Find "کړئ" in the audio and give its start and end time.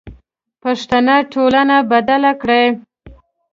2.41-2.65